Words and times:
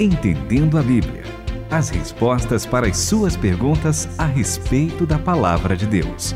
Entendendo 0.00 0.76
a 0.76 0.82
Bíblia. 0.82 1.22
As 1.70 1.88
respostas 1.88 2.66
para 2.66 2.88
as 2.88 2.96
suas 2.96 3.36
perguntas 3.36 4.08
a 4.18 4.26
respeito 4.26 5.06
da 5.06 5.20
palavra 5.20 5.76
de 5.76 5.86
Deus. 5.86 6.34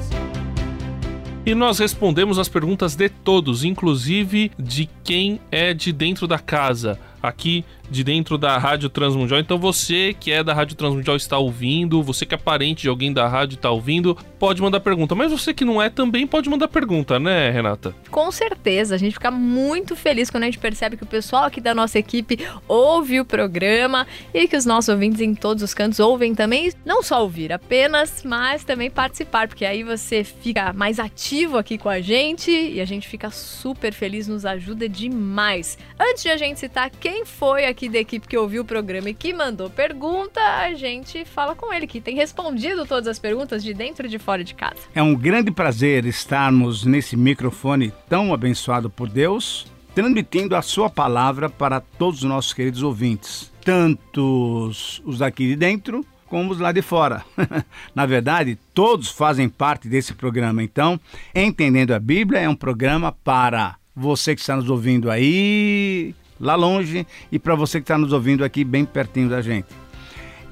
E 1.45 1.57
nós 1.57 1.81
respondemos 1.81 2.39
as 2.39 2.49
perguntas 2.49 2.95
de 2.95 3.09
todos, 3.09 3.65
inclusive 3.65 4.53
de 4.57 4.89
quem 5.03 5.41
é 5.51 5.75
de 5.75 5.93
dentro 5.93 6.29
da 6.29 6.39
casa 6.39 7.01
aqui 7.21 7.65
de 7.91 8.05
dentro 8.05 8.37
da 8.37 8.59
Rádio 8.59 8.89
Transmundial. 8.89 9.41
Então 9.41 9.59
você 9.59 10.15
que 10.19 10.31
é 10.31 10.43
da 10.43 10.55
Rádio 10.55 10.77
Transmundial 10.77 11.17
está 11.17 11.39
ouvindo, 11.39 12.03
você 12.03 12.27
que 12.27 12.35
é 12.35 12.39
parente 12.39 12.83
de 12.83 12.89
alguém 12.89 13.13
da 13.13 13.27
rádio 13.27 13.57
está 13.57 13.71
ouvindo, 13.71 14.17
pode 14.39 14.61
mandar 14.61 14.81
pergunta. 14.81 15.15
Mas 15.15 15.31
você 15.31 15.53
que 15.53 15.65
não 15.65 15.81
é 15.81 15.89
também 15.89 16.27
pode 16.27 16.49
mandar 16.49 16.69
pergunta, 16.69 17.19
né, 17.19 17.51
Renata? 17.51 17.95
Com 18.11 18.31
certeza, 18.31 18.95
a 18.95 18.99
gente 18.99 19.15
fica 19.15 19.31
muito 19.31 19.97
feliz 19.97 20.31
quando 20.31 20.45
a 20.45 20.47
gente 20.47 20.59
percebe 20.59 20.97
que 20.97 21.03
o 21.03 21.07
pessoal 21.07 21.45
aqui 21.45 21.61
da 21.61 21.75
nossa 21.75 21.99
equipe 21.99 22.39
ouve 22.67 23.21
o 23.21 23.25
programa 23.25 24.07
e 24.33 24.47
que 24.47 24.57
os 24.57 24.65
nossos 24.65 24.89
ouvintes 24.89 25.21
em 25.21 25.35
todos 25.35 25.63
os 25.63 25.75
cantos 25.75 26.01
ouvem 26.01 26.35
também, 26.35 26.71
não 26.85 27.03
só 27.03 27.23
ouvir 27.23 27.53
apenas, 27.53 28.23
mas 28.25 28.65
também 28.65 28.91
participar, 28.91 29.49
porque 29.49 29.65
aí 29.65 29.83
você 29.83 30.25
fica 30.25 30.73
mais 30.73 30.99
ativo 30.99 31.57
aqui 31.57 31.79
com 31.79 31.89
a 31.89 32.01
gente 32.01 32.51
e 32.51 32.81
a 32.81 32.85
gente 32.85 33.09
fica 33.09 33.31
super 33.31 33.93
feliz, 33.93 34.27
nos 34.29 34.45
ajuda 34.45 34.89
demais. 34.89 35.79
Antes 35.99 36.23
de 36.23 36.31
a 36.31 36.37
gente 36.37 36.61
citar 36.61 36.91
quem 36.91 37.25
foi 37.25 37.67
aqui 37.67 37.78
da 37.87 37.99
equipe 37.99 38.27
que 38.27 38.39
ouviu 38.39 38.63
o 38.63 38.65
programa 38.65 39.11
e 39.11 39.15
que 39.15 39.35
mandou 39.35 39.69
pergunta, 39.69 40.41
a 40.41 40.73
gente 40.73 41.27
fala 41.27 41.55
com 41.55 41.71
ele, 41.71 41.87
que 41.87 42.01
tem 42.01 42.17
respondido 42.17 42.87
todas 42.87 43.07
as 43.07 43.19
perguntas 43.19 43.63
de 43.63 43.75
dentro 43.75 44.07
e 44.07 44.09
de 44.09 44.19
fora 44.19 44.43
de 44.43 44.55
casa. 44.55 44.79
É 44.95 45.03
um 45.03 45.15
grande 45.15 45.51
prazer 45.51 46.07
estarmos 46.07 46.87
nesse 46.87 47.15
microfone 47.15 47.93
tão 48.09 48.33
abençoado 48.33 48.89
por 48.89 49.07
Deus, 49.07 49.67
transmitindo 49.95 50.57
a 50.57 50.63
sua 50.63 50.89
palavra 50.89 51.51
para 51.51 51.79
todos 51.79 52.23
os 52.23 52.29
nossos 52.29 52.55
queridos 52.55 52.83
ouvintes, 52.83 53.53
tanto 53.63 54.71
os 55.05 55.19
daqui 55.19 55.49
de 55.49 55.57
dentro 55.57 56.03
como 56.29 56.53
os 56.53 56.59
lá 56.59 56.73
de 56.73 56.83
fora. 56.83 57.25
Na 57.95 58.07
verdade, 58.07 58.59
todos 58.73 59.11
fazem 59.11 59.49
parte 59.49 59.89
desse 59.89 60.15
programa. 60.15 60.63
Então, 60.63 61.01
Entendendo 61.35 61.93
a 61.93 61.99
Bíblia 61.99 62.41
é 62.41 62.49
um 62.49 62.55
programa 62.55 63.13
para 63.13 63.77
você 63.95 64.35
que 64.35 64.41
está 64.41 64.55
nos 64.55 64.71
ouvindo 64.71 65.11
aí, 65.11 66.15
lá 66.41 66.55
longe 66.55 67.07
e 67.31 67.39
para 67.39 67.55
você 67.55 67.79
que 67.79 67.85
está 67.85 67.99
nos 67.99 68.13
ouvindo 68.13 68.45
aqui 68.45 68.65
bem 68.65 68.85
pertinho 68.85 69.29
da 69.29 69.41
gente. 69.41 69.69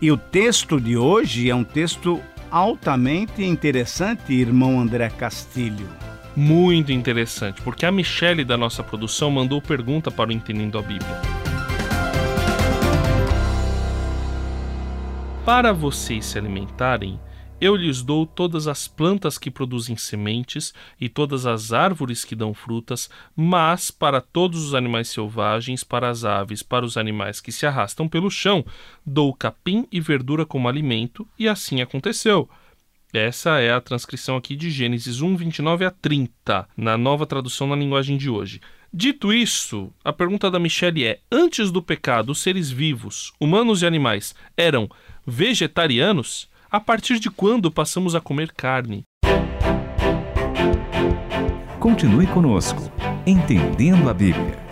E 0.01 0.11
o 0.11 0.17
texto 0.17 0.81
de 0.81 0.97
hoje 0.97 1.49
é 1.49 1.55
um 1.55 1.65
texto 1.65 2.21
altamente 2.51 3.43
interessante, 3.43 4.33
irmão 4.33 4.81
André 4.81 5.09
Castilho. 5.09 5.89
Muito 6.37 6.93
interessante, 6.93 7.63
porque 7.63 7.87
a 7.87 7.93
Michele 7.93 8.45
da 8.45 8.59
nossa 8.59 8.83
produção 8.83 9.31
mandou 9.31 9.61
pergunta 9.63 10.11
para 10.11 10.29
o 10.29 10.33
Entendendo 10.33 10.79
a 10.79 10.83
Bíblia. 10.83 11.23
Para 15.47 15.73
vocês 15.73 16.27
se 16.27 16.37
alimentarem, 16.37 17.19
eu 17.61 17.75
lhes 17.75 18.03
dou 18.03 18.27
todas 18.27 18.69
as 18.69 18.87
plantas 18.87 19.39
que 19.39 19.51
produzem 19.51 19.97
sementes 19.97 20.75
e 21.01 21.09
todas 21.09 21.47
as 21.47 21.73
árvores 21.73 22.25
que 22.25 22.37
dão 22.37 22.53
frutas, 22.53 23.09
mas 23.35 23.91
para 23.91 24.21
todos 24.21 24.65
os 24.65 24.75
animais 24.75 25.09
selvagens, 25.09 25.83
para 25.83 26.11
as 26.11 26.25
aves, 26.25 26.63
para 26.63 26.85
os 26.85 26.97
animais 26.97 27.41
que 27.41 27.53
se 27.53 27.67
arrastam 27.67 28.09
pelo 28.09 28.31
chão, 28.31 28.65
dou 29.05 29.33
capim 29.33 29.87
e 29.91 30.01
verdura 30.01 30.45
como 30.45 30.69
alimento, 30.69 31.27
e 31.39 31.49
assim 31.49 31.81
aconteceu. 31.81 32.49
Essa 33.13 33.61
é 33.61 33.73
a 33.73 33.81
transcrição 33.81 34.37
aqui 34.37 34.55
de 34.55 34.71
Gênesis 34.71 35.23
1, 35.23 35.37
29 35.37 35.87
a 35.87 35.91
30, 35.91 36.69
na 36.77 36.99
nova 36.99 37.25
tradução 37.25 37.67
na 37.67 37.77
linguagem 37.77 38.19
de 38.19 38.29
hoje. 38.29 38.61
Dito 38.93 39.33
isso, 39.33 39.93
a 40.05 40.13
pergunta 40.13 40.51
da 40.51 40.59
Michelle 40.59 41.05
é: 41.05 41.21
antes 41.31 41.71
do 41.71 41.81
pecado, 41.81 42.33
os 42.33 42.41
seres 42.41 42.71
vivos, 42.71 43.33
humanos 43.41 43.83
e 43.83 43.87
animais, 43.87 44.35
eram 44.57 44.91
vegetarianos? 45.27 46.49
A 46.71 46.81
partir 46.81 47.21
de 47.21 47.31
quando 47.31 47.71
passamos 47.71 48.17
a 48.17 48.21
comer 48.21 48.53
carne? 48.53 49.05
Continue 51.79 52.27
conosco, 52.27 52.91
entendendo 53.25 54.11
a 54.11 54.13
Bíblia. 54.13 54.66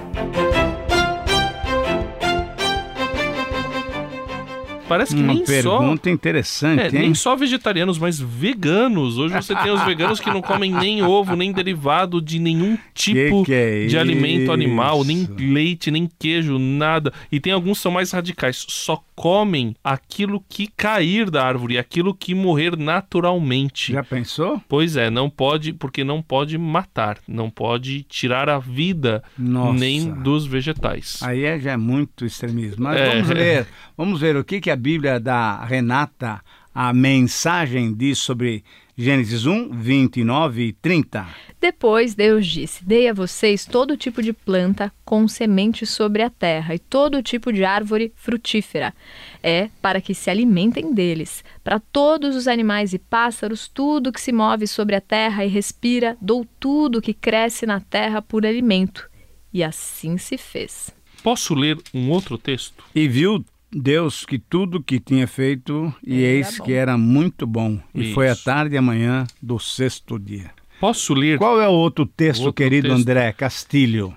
Parece 4.89 5.15
que 5.15 5.23
Uma 5.23 5.33
nem 5.35 5.45
pergunta 5.45 6.03
só. 6.05 6.11
interessante, 6.11 6.81
É, 6.81 6.87
hein? 6.87 6.93
nem 6.93 7.15
só 7.15 7.35
vegetarianos, 7.35 7.99
mas 7.99 8.21
veganos. 8.21 9.17
Hoje 9.19 9.35
você 9.35 9.55
tem 9.57 9.73
os 9.73 9.83
veganos 9.87 10.21
que 10.21 10.31
não 10.31 10.43
comem 10.43 10.71
nem 10.73 11.03
ovo, 11.03 11.35
nem 11.37 11.53
derivado 11.53 12.21
de 12.21 12.39
nenhum 12.39 12.77
tipo 12.93 13.45
que 13.45 13.53
é 13.55 13.87
de 13.87 13.97
alimento 13.99 14.53
animal, 14.53 15.03
nem 15.05 15.27
leite, 15.39 15.91
nem 15.91 16.09
queijo, 16.19 16.59
nada. 16.59 17.13
E 17.33 17.41
tem 17.41 17.53
alguns 17.53 17.79
que 17.79 17.83
são 17.83 17.93
mais 17.93 18.11
radicais, 18.13 18.65
só 18.69 19.03
comem 19.17 19.75
aquilo 19.83 20.43
que 20.49 20.67
cair 20.67 21.31
da 21.31 21.45
árvore, 21.47 21.79
aquilo 21.79 22.13
que 22.15 22.35
morrer 22.35 22.77
naturalmente. 22.77 23.93
Já 23.93 24.03
pensou? 24.03 24.61
Pois 24.69 24.97
é, 24.97 25.09
não 25.09 25.31
pode, 25.31 25.73
porque 25.73 26.03
não 26.05 26.21
pode 26.21 26.59
matar, 26.59 27.19
não 27.27 27.49
pode 27.49 28.03
tirar 28.03 28.49
a 28.51 28.59
vida 28.59 29.23
Nossa. 29.39 29.79
nem 29.79 30.11
dos 30.11 30.47
vegetais. 30.47 31.21
Aí 31.23 31.45
é, 31.45 31.59
já 31.59 31.73
é 31.73 31.77
muito 31.77 32.25
extremismo. 32.25 32.85
Mas 32.85 32.97
É. 33.01 33.09
vamos 33.09 33.29
ver, 33.29 33.67
vamos 33.97 34.21
ver 34.21 34.37
o 34.37 34.45
que, 34.45 34.61
que 34.61 34.74
a 34.75 34.77
Bíblia 34.77 35.21
da 35.21 35.65
Renata, 35.65 36.43
a 36.75 36.93
mensagem 36.93 37.95
diz 37.95 38.19
sobre 38.19 38.65
Gênesis 38.99 39.47
1, 39.47 39.71
29 39.71 40.63
e 40.65 40.73
30. 40.73 41.29
Depois 41.61 42.17
Deus 42.17 42.45
disse: 42.45 42.85
Dei 42.85 43.09
a 43.09 43.13
vocês 43.13 43.65
todo 43.65 43.97
tipo 43.97 44.21
de 44.21 44.33
planta 44.33 44.93
com 45.05 45.29
sementes 45.29 45.91
sobre 45.91 46.23
a 46.23 46.31
terra 46.31 46.75
e 46.75 46.81
todo 46.81 47.23
tipo 47.23 47.53
de 47.53 47.65
árvore 47.65 48.13
frutífera. 48.17 48.93
É 49.41 49.71
para 49.81 50.01
que 50.01 50.13
se 50.13 50.29
alimentem 50.29 50.93
deles. 50.93 51.45
Para 51.63 51.79
todos 51.79 52.35
os 52.35 52.49
animais 52.49 52.93
e 52.93 52.99
pássaros, 52.99 53.69
tudo 53.69 54.11
que 54.13 54.21
se 54.21 54.33
move 54.33 54.67
sobre 54.67 54.97
a 54.97 55.01
terra 55.01 55.45
e 55.45 55.49
respira, 55.49 56.17
dou 56.21 56.45
tudo 56.59 57.01
que 57.01 57.15
cresce 57.15 57.65
na 57.65 57.79
terra 57.79 58.21
por 58.21 58.45
alimento. 58.45 59.09
E 59.53 59.63
assim 59.63 60.19
se 60.19 60.37
fez. 60.37 60.93
Posso 61.23 61.55
ler 61.55 61.79
um 61.95 62.11
outro 62.11 62.37
texto? 62.37 62.85
E 62.93 63.07
viu 63.07 63.45
Deus 63.75 64.25
que 64.25 64.39
tudo 64.39 64.83
que 64.83 65.01
tinha 65.01 65.27
feito, 65.27 65.93
e 66.07 66.23
Era 66.23 66.33
eis 66.33 66.59
bom. 66.59 66.65
que 66.65 66.73
era 66.73 66.97
muito 66.97 67.47
bom. 67.47 67.81
E 67.95 68.13
foi 68.15 68.29
a 68.29 68.37
tarde 68.37 68.75
e 68.75 68.79
a 68.79 68.83
manhã 68.83 69.27
do 69.43 69.59
sexto 69.59 70.19
dia. 70.19 70.51
Posso 70.81 71.15
ler 71.15 71.39
Qual 71.39 71.61
é 71.61 71.69
o 71.69 71.73
outro 71.73 72.05
texto, 72.07 72.41
Outro 72.47 72.55
querido 72.65 72.89
texto. 72.89 73.01
André 73.01 73.33
Castilho? 73.33 74.15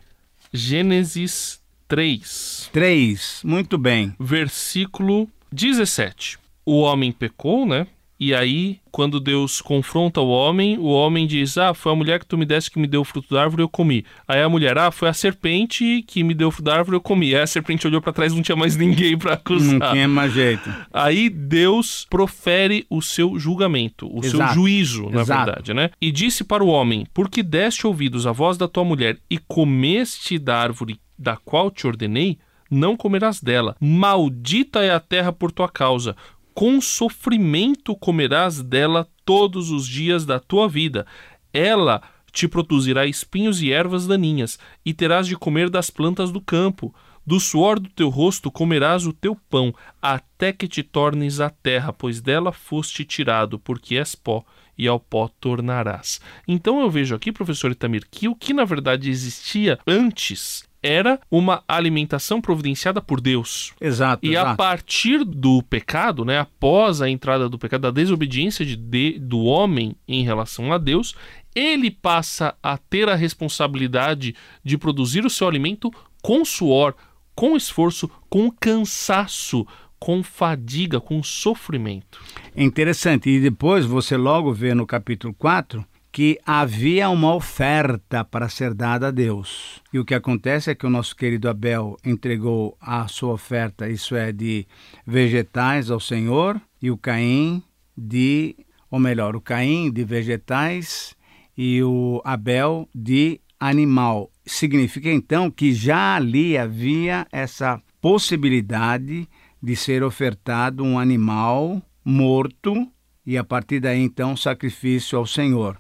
Gênesis 0.54 1.62
3, 1.88 2.70
3. 2.74 3.42
Muito 3.44 3.78
bem. 3.78 4.14
versículo 4.20 5.30
17. 5.52 6.38
O 6.66 6.80
homem 6.82 7.12
pecou, 7.12 7.66
né? 7.66 7.88
E 8.20 8.34
aí, 8.34 8.80
quando 8.92 9.20
Deus 9.20 9.62
confronta 9.62 10.20
o 10.20 10.30
homem, 10.30 10.78
o 10.80 10.86
homem 10.86 11.28
diz: 11.28 11.56
Ah, 11.58 11.74
foi 11.74 11.92
a 11.92 11.96
mulher 11.96 12.20
que 12.20 12.26
tu 12.26 12.36
me 12.38 12.46
deste 12.46 12.72
que 12.72 12.80
me 12.80 12.88
deu 12.88 13.02
o 13.02 13.06
fruto 13.06 13.34
da 13.34 13.44
árvore, 13.44 13.62
eu 13.62 13.70
comi. 13.70 14.04
Aí 14.28 14.42
a 14.42 14.50
mulher: 14.50 14.76
Ah, 14.78 14.90
foi 14.90 15.08
a 15.08 15.14
serpente 15.14 16.04
que 16.08 16.24
me 16.24 16.34
deu 16.34 16.48
o 16.48 16.52
fruto 16.52 16.66
da 16.66 16.78
árvore, 16.78 16.98
eu 16.98 17.02
comi. 17.02 17.36
Aí 17.36 17.42
a 17.42 17.48
serpente 17.48 17.86
olhou 17.86 18.02
pra 18.02 18.12
trás, 18.12 18.34
não 18.34 18.42
tinha 18.42 18.56
mais 18.56 18.76
ninguém 18.78 19.16
pra 19.18 19.34
acusar. 19.34 19.80
Não 19.80 19.92
tinha 19.92 20.08
mais 20.08 20.34
jeito. 20.34 20.68
Aí 20.92 21.30
Deus 21.30 22.08
profere 22.10 22.88
o 22.90 23.02
seu 23.02 23.38
julgamento, 23.38 24.10
o 24.12 24.24
seu 24.24 24.40
Exato. 24.40 24.54
juízo, 24.56 25.10
na 25.12 25.22
Exato. 25.22 25.46
verdade, 25.46 25.74
né? 25.76 25.92
E 26.02 26.12
disse 26.12 26.44
para 26.44 26.64
o 26.64 26.68
homem: 26.70 27.06
Porque 27.14 27.44
deste 27.44 27.86
ouvidos 27.86 28.26
à 28.26 28.32
voz 28.32 28.58
da 28.58 28.68
tua 28.68 28.84
mulher 28.84 29.20
e 29.30 29.38
comeste 29.38 30.40
da 30.40 30.58
árvore 30.58 31.00
da 31.18 31.36
qual 31.38 31.70
te 31.70 31.86
ordenei, 31.86 32.38
não 32.70 32.98
comerás 32.98 33.42
dela. 33.42 33.76
Maldita 33.80 34.84
é 34.84 34.92
a 34.92 35.00
terra 35.00 35.32
por 35.32 35.52
tua 35.52 35.70
causa. 35.70 36.16
Com 36.58 36.82
sofrimento 36.82 37.96
comerás 37.96 38.64
dela 38.64 39.08
todos 39.24 39.70
os 39.70 39.88
dias 39.88 40.26
da 40.26 40.40
tua 40.40 40.68
vida. 40.68 41.06
Ela 41.54 42.02
te 42.32 42.48
produzirá 42.48 43.06
espinhos 43.06 43.62
e 43.62 43.72
ervas 43.72 44.08
daninhas, 44.08 44.58
e 44.84 44.92
terás 44.92 45.28
de 45.28 45.36
comer 45.36 45.70
das 45.70 45.92
plantas 45.92 46.32
do 46.32 46.42
campo. 46.42 46.92
Do 47.24 47.40
suor 47.40 47.80
do 47.80 47.90
teu 47.90 48.10
rosto 48.10 48.50
comerás 48.50 49.06
o 49.06 49.14
teu 49.14 49.36
pão, 49.36 49.72
até 50.02 50.52
que 50.52 50.68
te 50.68 50.82
tornes 50.82 51.40
a 51.40 51.52
terra, 51.52 51.94
pois 51.94 52.22
dela 52.22 52.52
foste 52.52 53.06
tirado, 53.06 53.60
porque 53.60 53.96
és 53.96 54.16
pó, 54.16 54.44
e 54.76 54.88
ao 54.88 55.00
pó 55.00 55.30
tornarás. 55.40 56.20
Então 56.48 56.82
eu 56.82 56.90
vejo 56.90 57.14
aqui, 57.14 57.32
professor 57.32 57.70
Itamir, 57.70 58.08
que 58.10 58.28
o 58.28 58.34
que 58.34 58.52
na 58.52 58.66
verdade 58.66 59.12
existia 59.12 59.78
antes 59.86 60.68
era 60.88 61.20
uma 61.30 61.64
alimentação 61.68 62.40
providenciada 62.42 63.02
por 63.02 63.20
Deus. 63.20 63.74
Exato. 63.82 64.26
E 64.26 64.36
a 64.38 64.42
exato. 64.42 64.58
partir 64.58 65.24
do 65.24 65.62
pecado, 65.64 66.24
né, 66.24 66.40
após 66.40 67.02
a 67.02 67.10
entrada 67.10 67.50
do 67.50 67.60
pecado, 67.60 67.82
da 67.82 67.92
desobediência 67.92 68.66
de, 68.66 68.76
de- 68.76 69.20
do 69.20 69.40
homem 69.44 69.96
em 70.08 70.24
relação 70.24 70.72
a 70.72 70.78
Deus, 70.78 71.14
ele 71.56 71.92
passa 71.92 72.56
a 72.62 72.78
ter 72.78 73.10
a 73.10 73.16
responsabilidade 73.16 74.36
de 74.64 74.78
produzir 74.78 75.26
o 75.26 75.30
seu 75.30 75.48
alimento 75.48 75.92
com 76.22 76.46
suor, 76.46 76.94
com 77.36 77.56
esforço, 77.58 78.10
com 78.30 78.50
cansaço, 78.52 79.66
com 80.00 80.22
fadiga, 80.24 81.00
com 81.02 81.22
sofrimento. 81.24 82.20
É 82.56 82.64
interessante. 82.64 83.30
E 83.30 83.40
depois 83.40 83.86
você 83.86 84.16
logo 84.16 84.54
vê 84.54 84.74
no 84.74 84.86
capítulo 84.86 85.34
4 85.34 85.84
que 86.18 86.40
havia 86.44 87.12
uma 87.12 87.36
oferta 87.36 88.26
para 88.26 88.50
ser 88.50 88.74
dada 88.74 89.10
a 89.10 89.12
Deus. 89.12 89.84
E 89.94 90.00
o 90.00 90.04
que 90.04 90.16
acontece 90.16 90.72
é 90.72 90.74
que 90.74 90.88
o 90.88 90.90
nosso 90.90 91.16
querido 91.16 91.48
Abel 91.48 91.96
entregou 92.04 92.76
a 92.82 93.08
sua 93.08 93.34
oferta, 93.34 93.88
isso 93.88 94.16
é, 94.16 94.32
de 94.32 94.66
vegetais 95.06 95.92
ao 95.92 96.00
Senhor, 96.00 96.60
e 96.82 96.90
o 96.90 96.98
Caim 96.98 97.62
de, 97.96 98.56
ou 98.90 99.00
melhor, 99.00 99.36
o 99.36 99.42
Caim 99.42 99.92
de 99.92 100.04
vegetais 100.04 101.16
e 101.56 101.84
o 101.84 102.20
Abel 102.26 102.90
de 102.96 103.40
animal. 103.60 104.32
Significa 104.44 105.12
então 105.12 105.52
que 105.52 105.72
já 105.72 106.16
ali 106.16 106.58
havia 106.58 107.28
essa 107.32 107.80
possibilidade 108.02 109.30
de 109.62 109.76
ser 109.76 110.02
ofertado 110.02 110.84
um 110.84 110.98
animal 110.98 111.80
morto 112.04 112.92
e 113.24 113.38
a 113.38 113.44
partir 113.44 113.80
daí 113.80 114.02
então 114.02 114.36
sacrifício 114.36 115.16
ao 115.16 115.28
Senhor. 115.28 115.78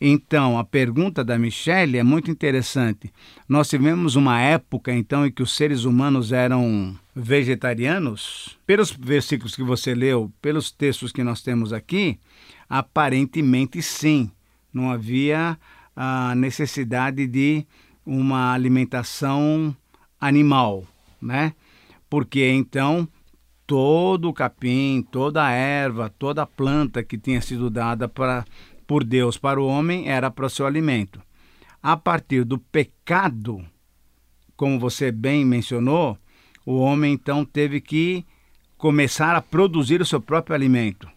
Então, 0.00 0.58
a 0.58 0.64
pergunta 0.64 1.22
da 1.22 1.38
Michelle 1.38 1.98
é 1.98 2.02
muito 2.02 2.30
interessante. 2.30 3.12
Nós 3.46 3.68
tivemos 3.68 4.16
uma 4.16 4.40
época 4.40 4.94
então 4.94 5.26
em 5.26 5.30
que 5.30 5.42
os 5.42 5.54
seres 5.54 5.84
humanos 5.84 6.32
eram 6.32 6.96
vegetarianos? 7.14 8.58
Pelos 8.66 8.90
versículos 8.90 9.54
que 9.54 9.62
você 9.62 9.94
leu, 9.94 10.32
pelos 10.40 10.70
textos 10.70 11.12
que 11.12 11.22
nós 11.22 11.42
temos 11.42 11.70
aqui, 11.70 12.18
aparentemente 12.68 13.82
sim. 13.82 14.30
Não 14.72 14.90
havia 14.90 15.58
a 15.94 16.34
necessidade 16.34 17.26
de 17.26 17.66
uma 18.06 18.54
alimentação 18.54 19.76
animal, 20.18 20.86
né? 21.20 21.52
Porque 22.08 22.48
então 22.48 23.06
todo 23.66 24.28
o 24.28 24.32
capim, 24.32 25.06
toda 25.12 25.44
a 25.44 25.52
erva, 25.52 26.12
toda 26.18 26.42
a 26.42 26.46
planta 26.46 27.04
que 27.04 27.18
tinha 27.18 27.40
sido 27.40 27.68
dada 27.68 28.08
para, 28.08 28.44
por 28.90 29.04
Deus 29.04 29.38
para 29.38 29.62
o 29.62 29.68
homem 29.68 30.08
era 30.08 30.32
para 30.32 30.46
o 30.46 30.50
seu 30.50 30.66
alimento. 30.66 31.22
A 31.80 31.96
partir 31.96 32.42
do 32.42 32.58
pecado, 32.58 33.64
como 34.56 34.80
você 34.80 35.12
bem 35.12 35.44
mencionou, 35.44 36.18
o 36.66 36.80
homem 36.80 37.12
então 37.12 37.44
teve 37.44 37.80
que 37.80 38.26
começar 38.76 39.36
a 39.36 39.40
produzir 39.40 40.00
o 40.00 40.04
seu 40.04 40.20
próprio 40.20 40.56
alimento. 40.56 41.08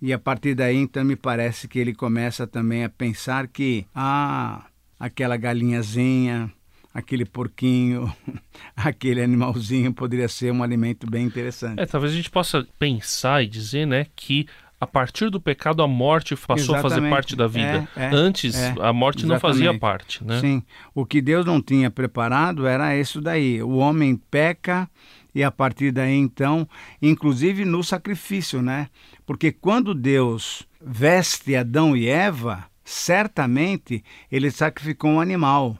E 0.00 0.12
a 0.12 0.20
partir 0.20 0.54
daí, 0.54 0.76
então, 0.76 1.04
me 1.04 1.16
parece 1.16 1.66
que 1.66 1.80
ele 1.80 1.92
começa 1.92 2.46
também 2.46 2.84
a 2.84 2.88
pensar 2.88 3.48
que, 3.48 3.84
ah, 3.92 4.66
aquela 4.96 5.36
galinhazinha, 5.36 6.48
aquele 6.94 7.24
porquinho, 7.24 8.14
aquele 8.76 9.20
animalzinho 9.20 9.92
poderia 9.92 10.28
ser 10.28 10.52
um 10.52 10.62
alimento 10.62 11.10
bem 11.10 11.26
interessante. 11.26 11.80
É, 11.80 11.86
talvez 11.86 12.12
a 12.12 12.16
gente 12.16 12.30
possa 12.30 12.64
pensar 12.78 13.42
e 13.42 13.48
dizer, 13.48 13.84
né, 13.84 14.06
que 14.14 14.46
a 14.80 14.86
partir 14.86 15.28
do 15.28 15.38
pecado 15.38 15.82
a 15.82 15.86
morte 15.86 16.34
passou 16.34 16.74
Exatamente. 16.74 16.78
a 16.78 16.88
fazer 16.88 17.10
parte 17.10 17.36
da 17.36 17.46
vida. 17.46 17.86
É, 17.94 18.06
é, 18.06 18.10
Antes 18.14 18.56
é, 18.56 18.74
a 18.80 18.92
morte 18.94 19.18
Exatamente. 19.18 19.28
não 19.28 19.38
fazia 19.38 19.78
parte, 19.78 20.24
né? 20.24 20.40
Sim. 20.40 20.62
O 20.94 21.04
que 21.04 21.20
Deus 21.20 21.44
não 21.44 21.60
tinha 21.60 21.90
preparado 21.90 22.66
era 22.66 22.96
isso 22.96 23.20
daí. 23.20 23.62
O 23.62 23.76
homem 23.76 24.16
peca 24.30 24.88
e 25.34 25.44
a 25.44 25.50
partir 25.50 25.92
daí 25.92 26.16
então, 26.16 26.66
inclusive 27.02 27.66
no 27.66 27.84
sacrifício, 27.84 28.62
né? 28.62 28.88
Porque 29.26 29.52
quando 29.52 29.94
Deus 29.94 30.66
veste 30.80 31.54
Adão 31.54 31.94
e 31.94 32.08
Eva, 32.08 32.64
certamente 32.82 34.02
ele 34.32 34.50
sacrificou 34.50 35.10
um 35.10 35.20
animal 35.20 35.76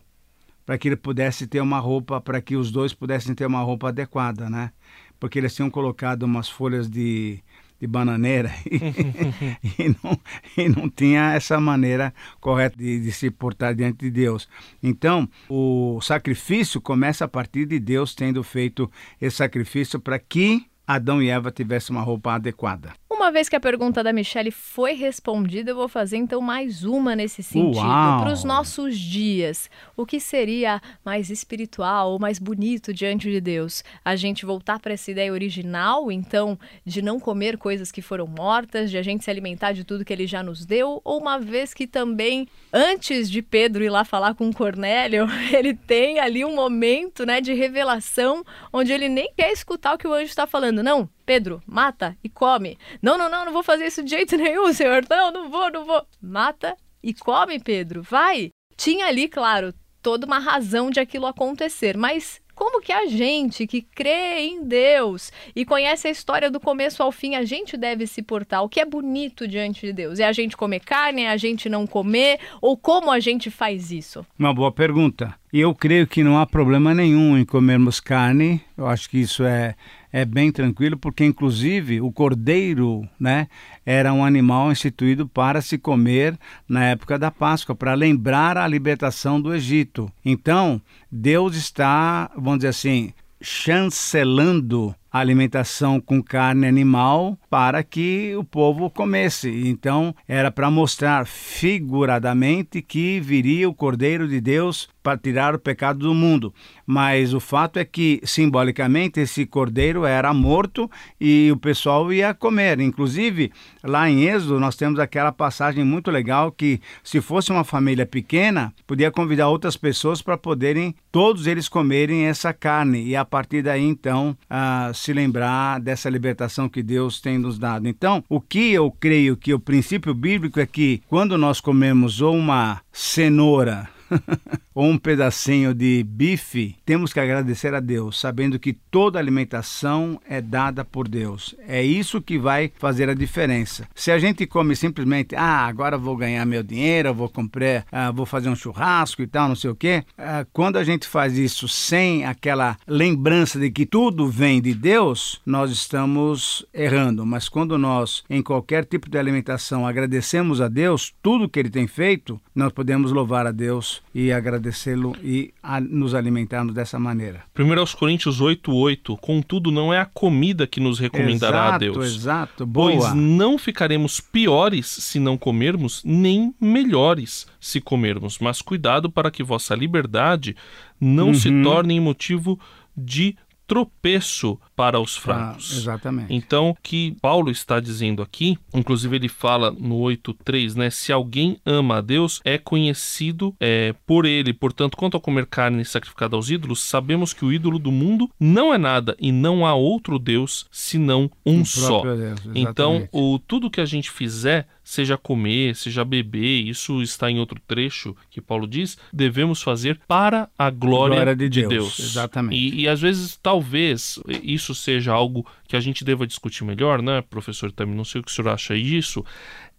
para 0.67 0.77
que 0.77 0.89
ele 0.89 0.97
pudesse 0.97 1.47
ter 1.47 1.61
uma 1.61 1.79
roupa, 1.79 2.21
para 2.21 2.41
que 2.43 2.55
os 2.55 2.71
dois 2.71 2.93
pudessem 2.93 3.35
ter 3.35 3.47
uma 3.47 3.63
roupa 3.63 3.89
adequada, 3.89 4.51
né? 4.51 4.73
Porque 5.19 5.39
eles 5.39 5.55
tinham 5.55 5.71
colocado 5.71 6.23
umas 6.23 6.49
folhas 6.49 6.89
de, 6.89 7.43
de 7.81 7.87
bananeira 7.87 8.53
e, 8.71 9.83
e, 9.83 9.89
não, 9.89 10.21
e 10.57 10.69
não 10.69 10.91
tinha 10.91 11.33
essa 11.33 11.59
maneira 11.59 12.13
correta 12.41 12.77
de, 12.77 13.01
de, 13.01 13.11
se 13.11 13.31
portar 13.31 13.75
diante 13.75 13.99
de 14.01 14.11
Deus. 14.11 14.49
Então, 14.83 15.29
o 15.49 15.99
sacrifício 16.03 16.81
começa 16.81 17.25
a 17.25 17.29
partir 17.29 17.67
de 17.67 17.81
Deus 17.81 18.15
tendo 18.15 18.43
feito 18.43 18.91
esse 19.21 19.37
sacrifício 19.37 19.99
para 19.99 20.19
que 20.19 20.67
Adão 20.87 21.23
e 21.23 21.31
Eva 21.31 21.51
tivessem 21.51 21.97
uma 21.97 22.03
roupa 22.03 22.35
adequada. 22.35 23.00
Uma 23.21 23.31
vez 23.31 23.51
que 23.51 23.55
a 23.55 23.61
pergunta 23.61 24.03
da 24.03 24.15
Michelle 24.15 24.51
foi 24.51 24.95
respondida, 24.95 25.73
eu 25.73 25.77
vou 25.77 25.89
fazer 25.89 26.17
então 26.17 26.41
mais 26.41 26.85
uma 26.85 27.15
nesse 27.15 27.43
sentido. 27.43 27.83
Para 27.83 28.33
os 28.33 28.45
nossos 28.45 28.99
dias, 28.99 29.69
o 29.95 30.07
que 30.07 30.19
seria 30.19 30.81
mais 31.05 31.29
espiritual 31.29 32.13
ou 32.13 32.19
mais 32.19 32.39
bonito 32.39 32.95
diante 32.95 33.31
de 33.31 33.39
Deus? 33.39 33.85
A 34.03 34.17
gente 34.17 34.47
voltar 34.47 34.81
para 34.81 34.95
essa 34.95 35.11
ideia 35.11 35.31
original, 35.31 36.11
então, 36.11 36.59
de 36.83 37.03
não 37.03 37.21
comer 37.21 37.59
coisas 37.59 37.93
que 37.93 38.01
foram 38.01 38.27
mortas, 38.27 38.91
de 38.91 38.97
a 38.97 39.03
gente 39.03 39.23
se 39.23 39.31
alimentar 39.31 39.73
de 39.73 39.85
tudo 39.85 40.03
que 40.03 40.15
ele 40.15 40.27
já 40.27 40.43
nos 40.43 40.65
deu? 40.65 41.03
Ou 41.05 41.21
uma 41.21 41.39
vez 41.39 41.75
que 41.75 41.87
também, 41.87 42.49
antes 42.73 43.31
de 43.31 43.43
Pedro 43.43 43.85
ir 43.85 43.91
lá 43.91 44.03
falar 44.03 44.33
com 44.33 44.51
Cornélio, 44.51 45.27
ele 45.53 45.75
tem 45.75 46.21
ali 46.21 46.43
um 46.43 46.55
momento 46.55 47.27
né, 47.27 47.43
de 47.43 47.53
revelação 47.53 48.43
onde 48.73 48.95
ele 48.95 49.11
nem 49.11 49.31
quer 49.37 49.53
escutar 49.53 49.93
o 49.93 49.99
que 49.99 50.09
o 50.09 50.15
anjo 50.15 50.31
está 50.31 50.47
falando. 50.47 50.83
Não, 50.83 51.07
Pedro, 51.31 51.63
mata 51.65 52.19
e 52.25 52.29
come. 52.29 52.77
Não, 53.01 53.17
não, 53.17 53.31
não, 53.31 53.45
não 53.45 53.53
vou 53.53 53.63
fazer 53.63 53.87
isso 53.87 54.03
de 54.03 54.11
jeito 54.11 54.35
nenhum, 54.37 54.73
senhor. 54.73 55.05
Não, 55.09 55.31
não 55.31 55.49
vou, 55.49 55.71
não 55.71 55.85
vou. 55.85 56.05
Mata 56.21 56.77
e 57.01 57.15
come, 57.15 57.61
Pedro. 57.61 58.03
Vai. 58.03 58.51
Tinha 58.77 59.07
ali, 59.07 59.29
claro, 59.29 59.73
toda 60.03 60.27
uma 60.27 60.41
razão 60.41 60.91
de 60.91 60.99
aquilo 60.99 61.27
acontecer, 61.27 61.97
mas 61.97 62.41
como 62.61 62.83
que 62.83 62.93
a 62.93 63.07
gente 63.07 63.67
que 63.67 63.81
crê 63.81 64.41
em 64.41 64.63
Deus 64.63 65.33
e 65.57 65.65
conhece 65.65 66.09
a 66.09 66.11
história 66.11 66.51
do 66.51 66.61
começo 66.61 67.03
ao 67.03 67.11
fim, 67.11 67.35
a 67.35 67.43
gente 67.43 67.75
deve 67.75 68.07
se 68.07 68.23
portar? 68.23 68.63
O 68.63 68.69
que 68.69 68.81
é 68.81 68.85
bonito 68.85 69.49
diante 69.49 69.87
de 69.87 69.93
Deus? 69.93 70.19
É 70.19 70.27
a 70.27 70.33
gente 70.33 70.57
comer 70.57 70.81
carne, 70.81 71.23
é 71.23 71.31
a 71.31 71.39
gente 71.39 71.71
não 71.71 71.87
comer? 71.87 72.39
Ou 72.61 72.77
como 72.77 73.11
a 73.11 73.19
gente 73.19 73.51
faz 73.51 73.91
isso? 73.91 74.27
Uma 74.39 74.53
boa 74.53 74.71
pergunta. 74.71 75.35
E 75.53 75.61
eu 75.61 75.75
creio 75.75 76.07
que 76.07 76.23
não 76.23 76.39
há 76.39 76.47
problema 76.47 76.93
nenhum 76.93 77.39
em 77.39 77.47
comermos 77.47 77.99
carne. 77.99 78.61
Eu 78.77 78.87
acho 78.87 79.09
que 79.09 79.19
isso 79.19 79.43
é, 79.43 79.75
é 80.13 80.25
bem 80.25 80.51
tranquilo, 80.51 80.97
porque 80.97 81.25
inclusive 81.25 82.01
o 82.01 82.11
cordeiro, 82.13 83.09
né, 83.19 83.49
era 83.85 84.13
um 84.13 84.25
animal 84.25 84.71
instituído 84.73 85.27
para 85.29 85.61
se 85.61 85.79
comer 85.79 86.39
na 86.69 86.85
época 86.85 87.19
da 87.19 87.31
Páscoa, 87.31 87.75
para 87.75 87.95
lembrar 87.95 88.57
a 88.57 88.67
libertação 88.67 89.41
do 89.41 89.55
Egito. 89.55 90.11
Então, 90.25 90.81
Deus 91.11 91.57
está, 91.57 92.31
vamos 92.35 92.59
dizer 92.59 92.69
assim, 92.69 93.13
chancelando 93.41 94.95
alimentação 95.11 96.01
com 96.01 96.23
carne 96.23 96.67
animal 96.67 97.39
para 97.49 97.83
que 97.83 98.35
o 98.37 98.45
povo 98.45 98.89
comesse. 98.91 99.51
Então, 99.69 100.15
era 100.29 100.51
para 100.51 100.71
mostrar 100.71 101.27
figuradamente 101.27 102.81
que 102.83 103.21
viria 103.21 103.69
o 103.69 103.75
Cordeiro 103.75 104.29
de 104.29 104.41
Deus 104.41 104.89
para 105.03 105.19
tirar 105.19 105.55
o 105.55 105.59
pecado 105.59 106.01
do 106.01 106.15
mundo. 106.15 106.53
Mas 106.87 107.33
o 107.33 107.41
fato 107.41 107.79
é 107.79 107.85
que, 107.85 108.21
simbolicamente, 108.25 109.21
esse 109.21 109.47
cordeiro 109.47 110.05
era 110.05 110.33
morto 110.35 110.91
e 111.21 111.51
o 111.53 111.57
pessoal 111.57 112.13
ia 112.13 112.35
comer. 112.35 112.81
Inclusive, 112.81 113.53
lá 113.83 114.11
em 114.11 114.25
Êxodo, 114.25 114.61
nós 114.61 114.77
temos 114.77 114.99
aquela 114.99 115.33
passagem 115.33 115.85
muito 115.85 116.11
legal 116.11 116.53
que, 116.53 116.81
se 117.03 117.21
fosse 117.21 117.51
uma 117.51 117.65
família 117.65 118.05
pequena, 118.05 118.73
podia 118.87 119.11
convidar 119.11 119.49
outras 119.49 119.77
pessoas 119.77 120.21
para 120.21 120.37
poderem, 120.37 120.95
todos 121.11 121.47
eles 121.47 121.69
comerem 121.69 122.27
essa 122.27 122.53
carne. 122.53 123.05
E 123.05 123.17
a 123.17 123.25
partir 123.25 123.63
daí, 123.63 123.85
então, 123.85 124.37
ah, 124.49 124.91
se 125.01 125.13
lembrar 125.13 125.81
dessa 125.81 126.11
libertação 126.11 126.69
que 126.69 126.83
Deus 126.83 127.21
tem 127.21 127.39
nos 127.39 127.59
dado. 127.59 127.89
Então, 127.89 128.23
o 128.29 128.41
que 128.41 128.73
eu 128.73 128.91
creio 128.91 129.37
que 129.37 129.55
o 129.55 129.59
princípio 129.59 130.15
bíblico 130.15 130.61
é 130.61 130.67
que 130.67 131.03
quando 131.09 131.39
nós 131.39 131.61
comemos 131.61 132.21
ou 132.21 132.37
uma 132.37 132.81
cenoura, 132.93 133.89
ou 134.81 134.87
um 134.87 134.97
pedacinho 134.97 135.75
de 135.75 136.03
bife, 136.03 136.75
temos 136.87 137.13
que 137.13 137.21
agradecer 137.21 137.75
a 137.75 137.81
Deus, 137.81 138.19
sabendo 138.19 138.59
que 138.59 138.73
toda 138.73 139.19
alimentação 139.19 140.19
é 140.27 140.41
dada 140.41 140.87
por 140.87 141.07
Deus. 141.07 141.55
É 141.69 141.85
isso 141.85 142.23
que 142.23 142.39
vai 142.39 142.73
fazer 142.79 143.11
a 143.11 143.13
diferença. 143.13 143.87
Se 143.95 144.11
a 144.11 144.19
gente 144.19 144.47
come 144.47 144.75
simplesmente, 144.75 145.37
ah, 145.37 145.67
agora 145.67 145.99
vou 145.99 146.17
ganhar 146.17 146.47
meu 146.47 146.63
dinheiro, 146.63 147.13
vou 147.13 147.29
comprar, 147.29 147.85
ah, 147.93 148.11
vou 148.11 148.25
fazer 148.25 148.49
um 148.49 148.57
churrasco 148.57 149.21
e 149.21 149.27
tal, 149.27 149.49
não 149.49 149.55
sei 149.55 149.69
o 149.69 149.75
quê, 149.75 150.03
ah, 150.17 150.47
quando 150.51 150.79
a 150.79 150.83
gente 150.83 151.07
faz 151.07 151.37
isso 151.37 151.69
sem 151.69 152.25
aquela 152.25 152.79
lembrança 152.87 153.61
de 153.61 153.71
que 153.71 153.85
tudo 153.85 154.31
vem 154.31 154.63
de 154.63 154.73
Deus, 154.73 155.43
nós 155.45 155.71
estamos 155.71 156.65
errando. 156.73 157.27
Mas 157.27 157.51
quando 157.51 157.77
nós, 157.77 158.25
em 158.31 158.41
qualquer 158.41 158.87
tipo 158.87 159.11
de 159.11 159.19
alimentação, 159.19 159.87
agradecemos 159.87 160.59
a 160.59 160.69
Deus 160.69 161.13
tudo 161.23 161.51
que 161.51 161.59
Ele 161.59 161.69
tem 161.69 161.87
feito, 161.87 162.41
nós 162.55 162.73
podemos 162.73 163.13
louvar 163.13 163.47
a 163.47 163.53
Deus 163.53 164.03
e 164.15 164.33
agradecê-lo 164.71 165.15
e 165.23 165.53
a, 165.63 165.81
nos 165.81 166.15
alimentarmos 166.15 166.73
dessa 166.73 166.99
maneira. 166.99 167.43
1 167.59 167.97
Coríntios 167.99 168.41
8:8 168.41 169.19
Contudo, 169.21 169.71
não 169.71 169.93
é 169.93 169.99
a 169.99 170.07
comida 170.07 170.67
que 170.67 170.81
nos 170.81 170.99
recomendará 170.99 171.59
exato, 171.59 171.75
a 171.75 171.79
Deus. 171.79 172.17
Exato, 172.17 172.67
boa. 172.67 172.93
Pois 172.93 173.15
não 173.15 173.59
ficaremos 173.59 174.21
piores 174.21 174.87
se 174.87 175.19
não 175.19 175.37
comermos, 175.37 176.03
nem 176.05 176.55
melhores 176.61 177.47
se 177.61 177.81
comermos. 177.81 178.39
Mas 178.39 178.63
cuidado 178.63 179.11
para 179.11 179.31
que 179.31 179.43
vossa 179.43 179.75
liberdade 179.75 180.57
não 181.01 181.29
uhum. 181.29 181.35
se 181.35 181.63
torne 181.63 181.99
motivo 182.01 182.59
de 182.97 183.37
tropeço 183.67 184.59
para 184.81 184.99
os 184.99 185.15
Ah, 185.19 185.21
fracos. 185.21 185.77
exatamente. 185.77 186.33
Então, 186.33 186.71
o 186.71 186.77
que 186.83 187.15
Paulo 187.21 187.51
está 187.51 187.79
dizendo 187.81 188.23
aqui, 188.23 188.57
inclusive 188.73 189.15
ele 189.15 189.29
fala 189.29 189.71
no 189.71 189.97
8.3, 190.01 190.75
né? 190.75 190.89
Se 190.89 191.13
alguém 191.13 191.59
ama 191.67 191.99
a 191.99 192.01
Deus, 192.01 192.41
é 192.47 192.57
conhecido 192.57 193.55
é, 193.61 193.95
por 194.07 194.25
ele. 194.25 194.55
Portanto, 194.55 194.97
quanto 194.97 195.19
a 195.19 195.21
comer 195.21 195.45
carne 195.45 195.85
sacrificada 195.85 196.35
aos 196.35 196.49
ídolos, 196.49 196.81
sabemos 196.81 197.35
que 197.35 197.45
o 197.45 197.53
ídolo 197.53 197.79
do 197.79 197.93
mundo 197.93 198.31
não 198.41 198.73
é 198.73 198.79
nada 198.79 199.15
e 199.21 199.31
não 199.31 199.67
há 199.67 199.75
outro 199.75 200.19
Deus 200.19 200.65
senão 200.71 201.31
um 201.45 201.61
O 201.61 201.67
só. 201.67 202.01
Deus, 202.03 202.41
Então, 202.55 203.07
o, 203.13 203.39
tudo 203.39 203.71
que 203.71 203.81
a 203.83 203.85
gente 203.87 204.11
fizer, 204.11 204.67
seja 204.83 205.17
comer, 205.19 205.77
seja 205.77 206.05
beber, 206.05 206.63
isso 206.67 207.03
está 207.03 207.31
em 207.31 207.39
outro 207.39 207.61
trecho 207.67 208.17
que 208.31 208.41
Paulo 208.41 208.67
diz, 208.67 208.97
devemos 209.13 209.61
fazer 209.63 210.01
para 210.09 210.49
a 210.59 210.71
glória, 210.71 211.17
Glória 211.17 211.37
de 211.37 211.49
de, 211.49 211.61
Deus, 211.61 211.71
Deus. 211.71 211.99
exatamente. 211.99 212.57
E, 212.57 212.81
e 212.83 212.89
às 212.89 213.01
vezes, 213.01 213.39
talvez, 213.43 214.19
isso 214.43 214.70
seja 214.75 215.13
algo 215.13 215.47
que 215.67 215.77
a 215.77 215.81
gente 215.81 216.05
deva 216.05 216.27
discutir 216.27 216.65
melhor, 216.65 217.03
né, 217.03 217.23
professor 217.23 217.71
Tami? 217.73 217.95
Não 217.95 218.05
sei 218.05 218.21
o 218.21 218.25
que 218.25 218.31
o 218.31 218.35
senhor 218.35 218.49
acha 218.49 218.75
disso. 218.77 219.25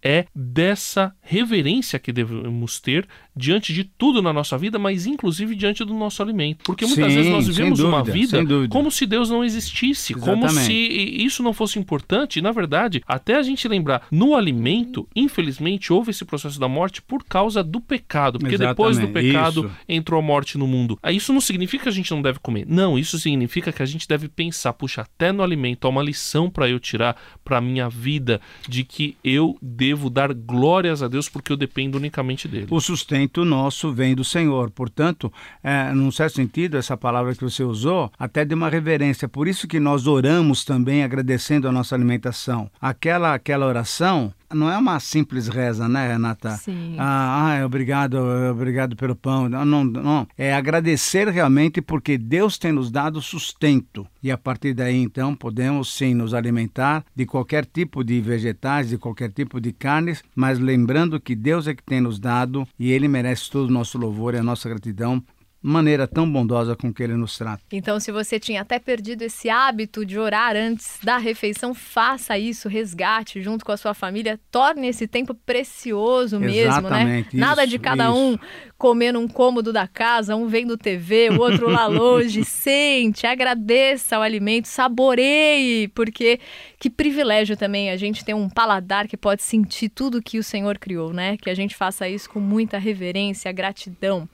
É 0.02 0.26
dessa 0.34 1.14
reverência 1.20 1.98
que 1.98 2.12
devemos 2.12 2.80
ter 2.80 3.06
diante 3.34 3.72
de 3.72 3.84
tudo 3.84 4.20
na 4.20 4.32
nossa 4.32 4.58
vida, 4.58 4.78
mas 4.78 5.06
inclusive 5.06 5.54
diante 5.54 5.84
do 5.84 5.94
nosso 5.94 6.22
alimento. 6.22 6.64
Porque 6.64 6.84
muitas 6.84 7.06
Sim, 7.10 7.16
vezes 7.16 7.32
nós 7.32 7.46
vivemos 7.46 7.80
uma 7.80 7.98
dúvida, 7.98 8.12
vida 8.12 8.36
sem 8.38 8.44
dúvida. 8.44 8.72
como 8.72 8.90
se 8.90 9.06
Deus 9.06 9.30
não 9.30 9.44
existisse, 9.44 10.14
como 10.14 10.44
Exatamente. 10.44 10.66
se 10.66 10.72
e 10.72 11.24
isso 11.24 11.42
não 11.42 11.52
fosse 11.52 11.78
importante. 11.78 12.42
Na 12.42 12.52
verdade, 12.52 13.02
até 13.06 13.36
a 13.36 13.42
gente 13.42 13.66
lembrar, 13.68 14.06
no 14.10 14.34
alimento, 14.34 15.08
infelizmente, 15.14 15.92
houve 15.92 16.10
esse 16.10 16.24
processo 16.24 16.58
da 16.60 16.68
morte 16.68 17.00
por 17.00 17.24
causa 17.24 17.62
do 17.62 17.80
pecado. 17.80 18.38
Porque 18.38 18.58
depois 18.58 18.96
do 18.98 19.04
Exatamente, 19.04 19.32
pecado 19.32 19.66
isso. 19.66 19.76
entrou 19.88 20.18
a 20.18 20.22
morte 20.22 20.58
no 20.58 20.66
mundo. 20.66 20.98
Aí 21.02 21.16
Isso 21.16 21.32
não 21.32 21.40
significa 21.40 21.84
que 21.84 21.88
a 21.88 21.92
gente 21.92 22.10
não 22.10 22.20
deve 22.20 22.38
comer. 22.40 22.66
Não, 22.68 22.98
isso 22.98 23.18
significa 23.18 23.72
que 23.72 23.82
a 23.82 23.86
gente 23.86 24.08
deve 24.08 24.28
pensar, 24.28 24.72
puxa, 24.72 25.02
até 25.02 25.30
no 25.30 25.42
alimento 25.42 25.86
há 25.86 25.90
uma 25.90 26.02
lição 26.02 26.50
para 26.50 26.68
eu 26.68 26.80
tirar 26.80 27.16
para 27.44 27.60
minha 27.60 27.88
vida 27.88 28.40
de 28.68 28.82
que 28.82 29.16
eu 29.22 29.56
devo 29.62 29.91
dar 30.10 30.32
glórias 30.32 31.02
a 31.02 31.08
Deus 31.08 31.28
porque 31.28 31.52
eu 31.52 31.56
dependo 31.56 31.98
unicamente 31.98 32.48
dele. 32.48 32.66
O 32.70 32.80
sustento 32.80 33.44
nosso 33.44 33.92
vem 33.92 34.14
do 34.14 34.24
Senhor. 34.24 34.70
Portanto, 34.70 35.32
é, 35.62 35.92
num 35.92 36.10
certo 36.10 36.36
sentido, 36.36 36.76
essa 36.76 36.96
palavra 36.96 37.34
que 37.34 37.42
você 37.42 37.62
usou, 37.62 38.10
até 38.18 38.44
de 38.44 38.54
uma 38.54 38.68
reverência. 38.68 39.28
Por 39.28 39.48
isso 39.48 39.66
que 39.68 39.80
nós 39.80 40.06
oramos 40.06 40.64
também 40.64 41.02
agradecendo 41.02 41.68
a 41.68 41.72
nossa 41.72 41.94
alimentação. 41.94 42.70
Aquela, 42.80 43.34
aquela 43.34 43.66
oração 43.66 44.32
não 44.54 44.70
é 44.70 44.76
uma 44.76 44.98
simples 45.00 45.48
reza, 45.48 45.88
né, 45.88 46.08
Renata? 46.08 46.56
Sim. 46.56 46.96
Ah, 46.98 47.60
ah, 47.60 47.66
obrigado, 47.66 48.16
obrigado 48.50 48.96
pelo 48.96 49.14
pão. 49.14 49.48
Não, 49.48 49.64
não, 49.64 49.84
não. 49.84 50.26
É 50.36 50.52
agradecer 50.52 51.28
realmente 51.28 51.80
porque 51.80 52.16
Deus 52.18 52.58
tem 52.58 52.72
nos 52.72 52.90
dado 52.90 53.20
sustento. 53.20 54.06
E 54.22 54.30
a 54.30 54.38
partir 54.38 54.74
daí, 54.74 54.96
então, 54.96 55.34
podemos 55.34 55.92
sim 55.94 56.14
nos 56.14 56.34
alimentar 56.34 57.04
de 57.14 57.26
qualquer 57.26 57.66
tipo 57.66 58.04
de 58.04 58.20
vegetais, 58.20 58.88
de 58.88 58.98
qualquer 58.98 59.32
tipo 59.32 59.60
de 59.60 59.72
carnes, 59.72 60.22
mas 60.34 60.58
lembrando 60.58 61.20
que 61.20 61.34
Deus 61.34 61.66
é 61.66 61.74
que 61.74 61.82
tem 61.82 62.00
nos 62.00 62.18
dado 62.18 62.66
e 62.78 62.90
Ele 62.90 63.08
merece 63.08 63.50
todo 63.50 63.68
o 63.68 63.72
nosso 63.72 63.98
louvor 63.98 64.34
e 64.34 64.38
a 64.38 64.42
nossa 64.42 64.68
gratidão. 64.68 65.22
Maneira 65.62 66.08
tão 66.08 66.30
bondosa 66.30 66.74
com 66.74 66.92
que 66.92 67.02
ele 67.02 67.14
nos 67.14 67.38
trata. 67.38 67.62
Então, 67.70 68.00
se 68.00 68.10
você 68.10 68.40
tinha 68.40 68.62
até 68.62 68.80
perdido 68.80 69.22
esse 69.22 69.48
hábito 69.48 70.04
de 70.04 70.18
orar 70.18 70.56
antes 70.56 70.98
da 71.02 71.18
refeição, 71.18 71.72
faça 71.72 72.36
isso, 72.36 72.68
resgate 72.68 73.40
junto 73.40 73.64
com 73.64 73.70
a 73.70 73.76
sua 73.76 73.94
família, 73.94 74.40
torne 74.50 74.88
esse 74.88 75.06
tempo 75.06 75.34
precioso 75.34 76.40
mesmo, 76.40 76.52
né? 76.54 76.62
Exatamente, 76.62 77.36
Nada 77.36 77.62
isso, 77.62 77.70
de 77.70 77.78
cada 77.78 78.08
isso. 78.10 78.16
um 78.16 78.38
comer 78.76 79.12
num 79.12 79.28
cômodo 79.28 79.72
da 79.72 79.86
casa, 79.86 80.34
um 80.34 80.48
vendo 80.48 80.76
TV, 80.76 81.30
o 81.30 81.38
outro 81.38 81.70
lá 81.70 81.86
longe. 81.86 82.44
Sente, 82.44 83.24
agradeça 83.24 84.18
o 84.18 84.22
alimento, 84.22 84.66
saboreie, 84.66 85.86
porque 85.94 86.40
que 86.80 86.90
privilégio 86.90 87.56
também 87.56 87.90
a 87.90 87.96
gente 87.96 88.24
ter 88.24 88.34
um 88.34 88.48
paladar 88.48 89.06
que 89.06 89.16
pode 89.16 89.44
sentir 89.44 89.88
tudo 89.88 90.20
que 90.20 90.38
o 90.38 90.42
Senhor 90.42 90.78
criou, 90.78 91.12
né? 91.12 91.36
Que 91.36 91.48
a 91.48 91.54
gente 91.54 91.76
faça 91.76 92.08
isso 92.08 92.28
com 92.28 92.40
muita 92.40 92.78
reverência, 92.78 93.52
gratidão. 93.52 94.28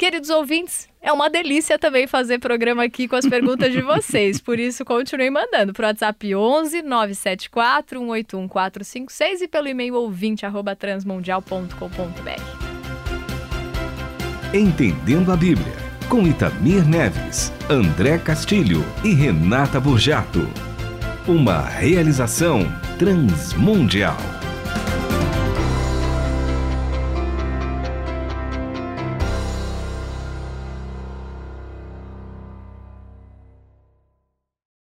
Queridos 0.00 0.30
ouvintes, 0.30 0.88
é 1.02 1.12
uma 1.12 1.28
delícia 1.28 1.78
também 1.78 2.06
fazer 2.06 2.38
programa 2.38 2.82
aqui 2.84 3.06
com 3.06 3.16
as 3.16 3.26
perguntas 3.26 3.70
de 3.70 3.82
vocês. 3.82 4.40
Por 4.40 4.58
isso, 4.58 4.82
continue 4.82 5.28
mandando 5.28 5.74
para 5.74 5.84
o 5.84 5.86
WhatsApp 5.88 6.34
11 6.34 6.80
974 6.80 8.00
181 8.00 8.48
456 8.48 9.42
e 9.42 9.48
pelo 9.48 9.68
e-mail 9.68 9.96
ouvinte 9.96 10.46
arroba 10.46 10.74
transmundial.com.br. 10.74 11.74
Entendendo 14.54 15.32
a 15.32 15.36
Bíblia, 15.36 15.76
com 16.08 16.26
Itamir 16.26 16.82
Neves, 16.88 17.52
André 17.68 18.16
Castilho 18.16 18.82
e 19.04 19.12
Renata 19.12 19.78
Burjato. 19.78 20.48
Uma 21.28 21.60
realização 21.60 22.60
transmundial. 22.98 24.39